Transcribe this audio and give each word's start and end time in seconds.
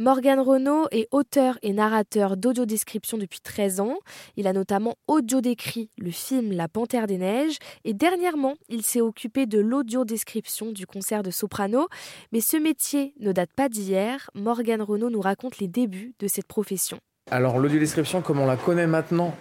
Morgan 0.00 0.38
Renault 0.38 0.86
est 0.92 1.08
auteur 1.10 1.58
et 1.62 1.72
narrateur 1.72 2.36
d'audiodescription 2.36 3.18
depuis 3.18 3.40
13 3.40 3.80
ans. 3.80 3.98
Il 4.36 4.46
a 4.46 4.52
notamment 4.52 4.94
audio-décrit 5.08 5.90
le 5.98 6.12
film 6.12 6.52
La 6.52 6.68
Panthère 6.68 7.08
des 7.08 7.18
Neiges 7.18 7.56
et 7.82 7.94
dernièrement, 7.94 8.54
il 8.68 8.82
s'est 8.82 9.00
occupé 9.00 9.46
de 9.46 9.58
l'audiodescription 9.58 10.70
du 10.70 10.86
concert 10.86 11.24
de 11.24 11.32
soprano. 11.32 11.88
Mais 12.30 12.40
ce 12.40 12.56
métier 12.56 13.12
ne 13.18 13.32
date 13.32 13.50
pas 13.56 13.68
d'hier. 13.68 14.30
Morgan 14.36 14.82
Renault 14.82 15.10
nous 15.10 15.20
raconte 15.20 15.58
les 15.58 15.66
débuts 15.66 16.14
de 16.20 16.28
cette 16.28 16.46
profession. 16.46 16.98
Alors 17.32 17.58
l'audiodescription, 17.58 18.22
comme 18.22 18.38
on 18.38 18.46
la 18.46 18.56
connaît 18.56 18.86
maintenant, 18.86 19.34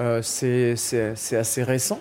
euh, 0.00 0.20
c'est 0.20 0.74
assez 1.32 1.62
récent. 1.62 2.00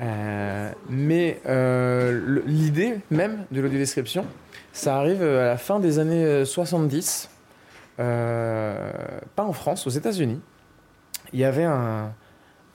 Euh, 0.00 0.72
mais 0.88 1.40
euh, 1.46 2.40
l'idée 2.44 2.98
même 3.12 3.44
de 3.52 3.60
l'audiodescription, 3.60 4.26
ça 4.72 4.96
arrive 4.96 5.22
à 5.22 5.46
la 5.46 5.56
fin 5.56 5.80
des 5.80 5.98
années 5.98 6.44
70, 6.44 7.30
euh, 8.00 8.90
pas 9.34 9.44
en 9.44 9.52
France, 9.52 9.86
aux 9.86 9.90
États-Unis. 9.90 10.40
Il 11.32 11.40
y 11.40 11.44
avait 11.44 11.64
un, 11.64 12.12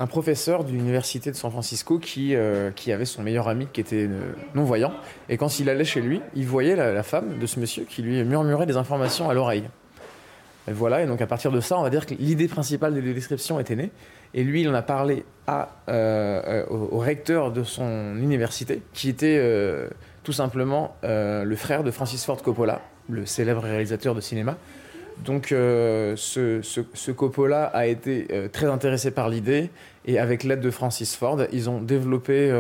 professeur 0.09 0.66
de 0.66 0.72
l'université 0.72 1.31
de 1.31 1.36
San 1.38 1.50
Francisco 1.50 1.98
qui, 1.98 2.36
avait 2.36 3.05
son 3.05 3.23
meilleur 3.23 3.48
ami 3.48 3.67
qui 3.72 3.80
était 3.80 4.09
non-voyant. 4.53 4.94
Et 5.30 5.38
quand 5.38 5.59
il 5.59 5.70
allait 5.70 5.86
chez 5.86 6.02
lui, 6.02 6.22
il 6.36 6.45
voyait 6.45 6.76
la, 6.76 7.03
femme 7.03 7.40
de 7.40 7.45
ce 7.45 7.58
monsieur 7.59 7.86
qui 7.86 8.02
lui 8.02 8.22
murmurait 8.25 8.66
des 8.66 8.75
informations 8.75 9.30
à 9.30 9.34
l'oreille. 9.34 9.64
Et 10.67 10.73
voilà, 10.73 11.02
et 11.02 11.08
donc 11.08 11.22
à 11.22 11.28
partir 11.28 11.52
de 11.52 11.59
ça, 11.62 11.78
on 11.78 11.84
va 11.84 11.89
dire 11.89 12.05
que 12.05 12.16
l'idée 12.16 12.48
principale 12.48 12.94
de 12.94 13.00
la 13.00 13.14
description 13.14 13.59
était 13.59 13.75
née. 13.75 13.91
Et 14.34 14.44
lui, 14.44 14.62
il 14.62 14.70
en 14.70 14.73
a 14.73 14.81
parlé 14.81 15.25
euh, 15.89 16.66
au, 16.70 16.98
recteur 16.98 17.52
de 17.52 17.64
son 17.64 18.16
université, 18.16 18.81
qui 18.94 19.09
était 19.09 19.38
euh, 19.39 19.89
tout 20.23 20.32
simplement 20.32 20.95
euh, 21.04 21.44
le 21.44 21.55
frère 21.55 21.84
de 21.84 21.91
Francis 21.91 22.26
Ford 22.26 22.41
Coppola, 22.41 22.81
le 23.09 23.26
célèbre 23.26 23.62
réalisateur 23.62 24.16
de 24.16 24.22
cinéma. 24.22 24.58
Donc 25.26 25.48
ce, 25.50 26.16
ce, 26.16 27.12
Coppola 27.12 27.66
a 27.66 27.86
été 27.86 28.28
très 28.52 28.66
intéressé 28.66 29.12
par 29.12 29.30
l'idée, 29.30 29.70
et 30.06 30.17
avec 30.17 30.44
l'aide 30.44 30.59
de 30.59 30.72
Francis 30.72 31.16
Ford, 31.16 31.39
ils 31.52 31.70
ont 31.70 31.80
développé, 31.80 32.52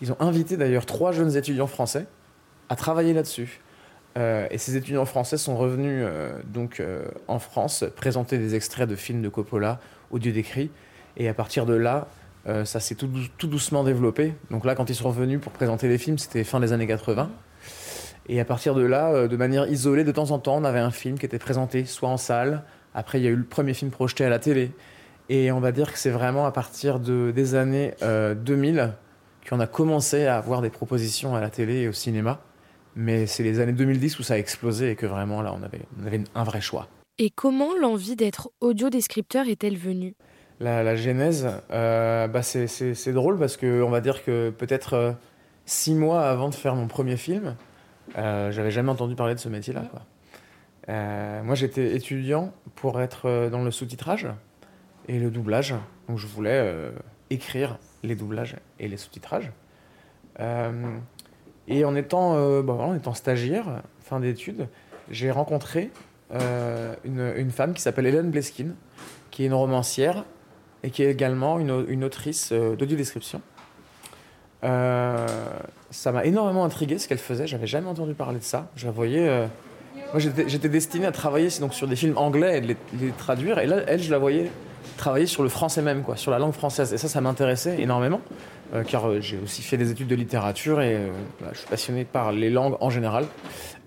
ils 0.00 0.10
ont 0.10 0.16
invité 0.18 0.56
d'ailleurs 0.56 0.86
trois 0.86 1.12
jeunes 1.12 1.36
étudiants 1.36 1.68
français 1.68 2.06
à 2.68 2.74
travailler 2.74 3.12
là-dessus. 3.12 3.60
et 4.16 4.58
ces 4.58 4.76
étudiants 4.76 5.04
français 5.04 5.36
sont 5.36 5.56
revenus 5.56 6.04
donc 6.52 6.82
en 7.28 7.38
France 7.38 7.84
présenter 7.94 8.38
des 8.38 8.56
extraits 8.56 8.88
de 8.88 8.96
films 8.96 9.22
de 9.22 9.28
Coppola 9.28 9.78
audio 10.10 10.32
décrit. 10.32 10.68
Et 11.16 11.28
à 11.28 11.34
partir 11.34 11.66
de 11.66 11.74
là, 11.74 12.08
euh, 12.46 12.64
ça 12.64 12.80
s'est 12.80 12.96
tout, 12.96 13.08
doucement 13.46 13.84
développé. 13.84 14.34
Donc 14.50 14.64
là, 14.64 14.74
quand 14.74 14.90
ils 14.90 14.94
sont 14.94 15.08
revenus 15.08 15.40
pour 15.40 15.52
présenter 15.52 15.88
les 15.88 15.98
films, 15.98 16.18
c'était 16.18 16.44
fin 16.44 16.60
des 16.60 16.72
années 16.72 16.86
80. 16.86 17.30
Et 18.28 18.40
à 18.40 18.44
partir 18.44 18.74
de 18.74 18.82
là, 18.82 19.12
euh, 19.12 19.28
de 19.28 19.36
manière 19.36 19.68
isolée, 19.68 20.04
de 20.04 20.12
temps 20.12 20.30
en 20.30 20.38
temps, 20.38 20.56
on 20.56 20.64
avait 20.64 20.80
un 20.80 20.90
film 20.90 21.18
qui 21.18 21.26
était 21.26 21.38
présenté 21.38 21.84
soit 21.84 22.08
en 22.08 22.16
salle. 22.16 22.64
Après, 22.94 23.20
il 23.20 23.24
y 23.24 23.26
a 23.26 23.30
eu 23.30 23.36
le 23.36 23.44
premier 23.44 23.74
film 23.74 23.90
projeté 23.90 24.24
à 24.24 24.28
la 24.28 24.38
télé. 24.38 24.72
Et 25.28 25.52
on 25.52 25.60
va 25.60 25.72
dire 25.72 25.92
que 25.92 25.98
c'est 25.98 26.10
vraiment 26.10 26.46
à 26.46 26.52
partir 26.52 26.98
de, 26.98 27.32
des 27.34 27.54
années 27.54 27.94
2000 28.02 28.78
euh, 28.78 28.88
qu'on 29.48 29.60
a 29.60 29.66
commencé 29.66 30.26
à 30.26 30.36
avoir 30.36 30.62
des 30.62 30.70
propositions 30.70 31.34
à 31.34 31.40
la 31.40 31.48
télé 31.48 31.82
et 31.82 31.88
au 31.88 31.92
cinéma. 31.92 32.40
Mais 32.94 33.26
c'est 33.26 33.42
les 33.42 33.60
années 33.60 33.72
2010 33.72 34.18
où 34.18 34.22
ça 34.22 34.34
a 34.34 34.38
explosé 34.38 34.90
et 34.90 34.96
que 34.96 35.06
vraiment 35.06 35.40
là, 35.40 35.54
on 35.58 35.62
avait, 35.62 35.80
on 36.00 36.06
avait 36.06 36.22
un 36.34 36.44
vrai 36.44 36.60
choix. 36.60 36.88
Et 37.18 37.30
comment 37.30 37.70
l'envie 37.80 38.16
d'être 38.16 38.50
audio-descripteur 38.60 39.46
est-elle 39.46 39.76
venue? 39.76 40.14
La, 40.62 40.96
genèse, 40.96 41.48
euh, 41.70 42.28
bah 42.28 42.42
c'est 42.42 43.12
drôle 43.12 43.38
parce 43.38 43.56
que 43.56 43.82
on 43.82 43.90
va 43.90 44.00
dire 44.00 44.24
que 44.24 44.50
peut-être 44.50 44.94
euh, 44.94 45.12
six 45.66 45.94
mois 45.94 46.22
avant 46.22 46.48
de 46.48 46.54
faire 46.54 46.74
mon 46.74 46.86
premier 46.86 47.16
film, 47.16 47.56
euh, 48.16 48.50
j'avais 48.52 48.70
jamais 48.70 48.90
entendu 48.90 49.14
parler 49.14 49.34
de 49.34 49.40
ce 49.40 49.48
métier-là. 49.48 49.84
Moi, 51.44 51.54
j'étais 51.54 51.94
étudiant 51.94 52.52
pour 52.74 53.00
être 53.00 53.48
dans 53.50 53.62
le 53.62 53.70
sous-titrage 53.70 54.28
et 55.08 55.18
le 55.18 55.30
doublage, 55.30 55.74
donc 56.08 56.18
je 56.18 56.26
voulais 56.26 56.74
écrire 57.30 57.78
les 58.02 58.14
doublages 58.14 58.56
et 58.78 58.88
les 58.88 58.96
sous-titrages. 58.96 59.52
et 61.68 61.84
en 61.84 61.94
étant, 61.94 62.62
bah, 62.62 62.72
en 62.74 62.94
étant 62.94 63.14
stagiaire, 63.14 63.82
fin 64.00 64.20
d'études, 64.20 64.68
j'ai 65.10 65.30
rencontré 65.30 65.90
euh, 66.34 66.94
une, 67.04 67.50
femme 67.50 67.74
qui 67.74 67.82
s'appelle 67.82 68.06
Hélène 68.06 68.30
Bleskin, 68.30 68.68
qui 69.30 69.42
est 69.42 69.46
une 69.46 69.54
romancière 69.54 70.24
et 70.82 70.90
qui 70.90 71.02
est 71.02 71.10
également 71.10 71.58
une, 71.58 72.04
autrice 72.04 72.50
euh, 72.52 72.76
d'audio-description. 72.76 73.40
Euh, 74.64 75.26
ça 75.90 76.12
m'a 76.12 76.24
énormément 76.24 76.64
intrigué 76.64 76.98
ce 76.98 77.08
qu'elle 77.08 77.18
faisait, 77.18 77.46
j'avais 77.46 77.66
jamais 77.66 77.88
entendu 77.88 78.14
parler 78.14 78.38
de 78.38 78.44
ça. 78.44 78.70
Je 78.76 78.86
la 78.86 78.92
voyais. 78.92 79.48
moi, 80.12 80.18
j'étais 80.18 80.68
destiné 80.68 81.06
à 81.06 81.12
travailler 81.12 81.48
donc, 81.60 81.74
sur 81.74 81.86
des 81.86 81.96
films 81.96 82.16
anglais 82.16 82.58
et 82.58 82.60
de 82.60 82.66
les, 82.68 83.10
traduire, 83.10 83.58
et 83.58 83.66
là, 83.66 83.78
elle, 83.86 84.02
je 84.02 84.10
la 84.10 84.18
voyais 84.18 84.50
travailler 84.96 85.26
sur 85.26 85.42
le 85.42 85.48
français 85.48 85.82
même, 85.82 86.02
quoi, 86.02 86.16
sur 86.16 86.30
la 86.30 86.38
langue 86.38 86.52
française. 86.52 86.92
Et 86.92 86.98
ça, 86.98 87.08
ça 87.08 87.20
m'intéressait 87.20 87.80
énormément, 87.80 88.20
car 88.86 89.20
j'ai 89.20 89.38
aussi 89.38 89.62
fait 89.62 89.76
des 89.76 89.90
études 89.90 90.08
de 90.08 90.14
littérature 90.14 90.80
et 90.80 91.10
je 91.52 91.58
suis 91.58 91.68
passionné 91.68 92.04
par 92.04 92.32
les 92.32 92.50
langues 92.50 92.76
en 92.80 92.90
général, 92.90 93.26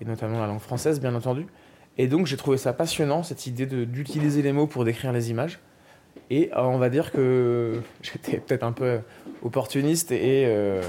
et 0.02 0.06
notamment 0.06 0.40
la 0.40 0.48
langue 0.48 0.60
française, 0.60 1.00
bien 1.00 1.16
entendu. 1.16 1.48
Et 1.98 2.08
donc 2.08 2.28
j'ai 2.28 2.38
trouvé 2.38 2.58
ça 2.58 2.74
passionnant, 2.74 3.24
cette 3.24 3.48
idée 3.48 3.66
d'utiliser 3.66 4.42
les 4.42 4.52
mots 4.52 4.68
pour 4.68 4.84
décrire 4.84 5.12
les 5.12 5.32
images. 5.32 5.60
Et 6.30 6.52
euh, 6.54 6.62
on 6.62 6.78
va 6.78 6.90
dire 6.90 7.12
que 7.12 7.82
j'étais 8.02 8.38
peut-être 8.38 8.64
un 8.64 8.72
peu 8.72 9.00
opportuniste 9.42 10.12
et, 10.12 10.46
euh, 10.46 10.82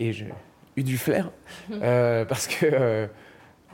et 0.00 0.12
j'ai 0.12 0.28
eu 0.76 0.82
du 0.82 0.98
flair. 0.98 1.30
Euh, 1.82 2.24
parce 2.24 2.46
que, 2.46 3.08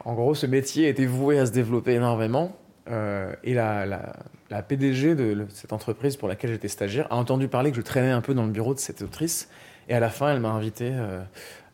en 0.04 0.14
gros, 0.14 0.34
ce 0.34 0.46
métier 0.46 0.88
était 0.88 1.06
voué 1.06 1.38
à 1.38 1.46
se 1.46 1.52
développer 1.52 1.94
énormément. 1.94 2.56
et 2.88 3.54
la, 3.54 3.86
la, 3.86 4.62
PDG 4.62 5.14
de 5.14 5.46
cette 5.48 5.72
entreprise 5.72 6.16
pour 6.16 6.28
laquelle 6.28 6.50
j'étais 6.50 6.68
stagiaire 6.68 7.06
a 7.10 7.16
entendu 7.16 7.48
parler 7.48 7.70
que 7.70 7.76
je 7.76 7.82
traînais 7.82 8.10
un 8.10 8.20
peu 8.20 8.34
dans 8.34 8.44
le 8.44 8.50
bureau 8.50 8.74
de 8.74 8.78
cette 8.78 9.02
autrice. 9.02 9.48
Et 9.88 9.94
à 9.94 10.00
la 10.00 10.08
fin, 10.08 10.32
elle 10.32 10.40
m'a 10.40 10.50
invité 10.50 10.92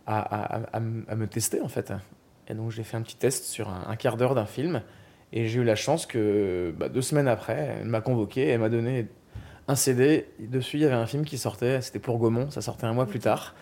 à, 0.06 0.18
à, 0.18 0.60
à, 0.72 0.80
me 0.80 1.26
tester, 1.26 1.60
en 1.60 1.68
fait. 1.68 1.92
Et 2.48 2.54
donc 2.54 2.70
j'ai 2.70 2.84
fait 2.84 2.96
un 2.96 3.02
petit 3.02 3.16
test 3.16 3.44
sur 3.44 3.68
un, 3.68 3.96
quart 3.96 4.16
d'heure 4.16 4.34
d'un 4.34 4.46
film. 4.46 4.82
Et 5.32 5.48
j'ai 5.48 5.60
eu 5.60 5.64
la 5.64 5.76
chance 5.76 6.06
que 6.06 6.74
bah, 6.78 6.88
deux 6.88 7.02
semaines 7.02 7.28
après, 7.28 7.78
elle 7.80 7.88
m'a 7.88 8.00
convoqué 8.00 8.42
et 8.42 8.48
elle 8.50 8.60
m'a 8.60 8.68
donné 8.68 9.08
un 9.68 9.74
CD. 9.74 10.28
Dessus, 10.38 10.76
il 10.76 10.82
y 10.82 10.84
avait 10.84 10.94
un 10.94 11.06
film 11.06 11.24
qui 11.24 11.38
sortait, 11.38 11.80
c'était 11.80 11.98
pour 11.98 12.18
Gaumont, 12.18 12.50
ça 12.50 12.60
sortait 12.60 12.86
un 12.86 12.92
mois 12.92 13.06
plus 13.06 13.18
tard. 13.18 13.54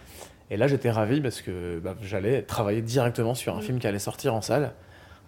Et 0.51 0.57
là, 0.57 0.67
j'étais 0.67 0.91
ravi 0.91 1.21
parce 1.21 1.41
que 1.41 1.81
bah, 1.83 1.97
j'allais 2.03 2.43
travailler 2.43 2.83
directement 2.83 3.35
sur 3.35 3.57
un 3.57 3.61
film 3.61 3.79
qui 3.79 3.87
allait 3.87 3.99
sortir 3.99 4.35
en 4.35 4.43
salle. 4.43 4.73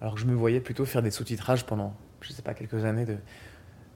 Alors 0.00 0.14
que 0.14 0.20
je 0.20 0.26
me 0.26 0.34
voyais 0.34 0.60
plutôt 0.60 0.84
faire 0.84 1.02
des 1.02 1.10
sous-titrages 1.10 1.64
pendant, 1.64 1.94
je 2.20 2.32
sais 2.32 2.42
pas, 2.42 2.52
quelques 2.52 2.84
années 2.84 3.06
de, 3.06 3.16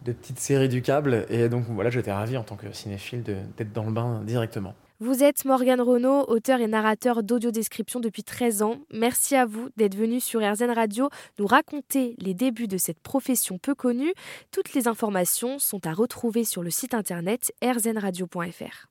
de 0.04 0.12
petites 0.12 0.38
séries 0.38 0.70
du 0.70 0.80
câble. 0.80 1.26
Et 1.28 1.50
donc 1.50 1.64
voilà, 1.68 1.90
j'étais 1.90 2.12
ravi 2.12 2.36
en 2.38 2.42
tant 2.42 2.56
que 2.56 2.72
cinéphile 2.72 3.22
d'être 3.22 3.72
dans 3.72 3.84
le 3.84 3.92
bain 3.92 4.22
directement. 4.24 4.74
Vous 5.02 5.24
êtes 5.24 5.46
Morgane 5.46 5.80
Renault, 5.80 6.26
auteur 6.28 6.60
et 6.60 6.66
narrateur 6.66 7.22
d'audiodescription 7.22 8.00
depuis 8.00 8.22
13 8.22 8.60
ans. 8.60 8.76
Merci 8.92 9.34
à 9.34 9.46
vous 9.46 9.70
d'être 9.78 9.96
venu 9.96 10.20
sur 10.20 10.40
RZN 10.40 10.72
Radio 10.72 11.08
nous 11.38 11.46
raconter 11.46 12.14
les 12.18 12.34
débuts 12.34 12.68
de 12.68 12.76
cette 12.76 13.00
profession 13.00 13.56
peu 13.56 13.74
connue. 13.74 14.12
Toutes 14.52 14.74
les 14.74 14.88
informations 14.88 15.58
sont 15.58 15.86
à 15.86 15.94
retrouver 15.94 16.44
sur 16.44 16.62
le 16.62 16.68
site 16.68 16.92
internet 16.92 17.50
rzenradio.fr. 17.62 18.88